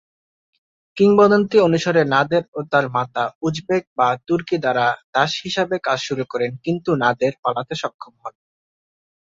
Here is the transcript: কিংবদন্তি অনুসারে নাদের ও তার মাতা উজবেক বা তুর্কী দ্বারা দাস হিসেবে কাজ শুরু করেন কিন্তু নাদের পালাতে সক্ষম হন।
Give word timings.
কিংবদন্তি 0.97 1.57
অনুসারে 1.59 2.01
নাদের 2.13 2.43
ও 2.53 2.69
তার 2.71 2.85
মাতা 2.89 3.23
উজবেক 3.41 3.83
বা 3.97 4.07
তুর্কী 4.27 4.57
দ্বারা 4.59 4.85
দাস 5.13 5.31
হিসেবে 5.45 5.75
কাজ 5.83 5.99
শুরু 6.01 6.23
করেন 6.29 6.51
কিন্তু 6.65 6.89
নাদের 7.03 7.31
পালাতে 7.43 7.73
সক্ষম 7.81 8.13
হন। 8.21 8.33